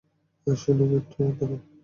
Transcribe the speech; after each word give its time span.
শোনো, 0.47 0.83
বিট্টো, 0.91 1.21
দাঁড়াও! 1.29 1.57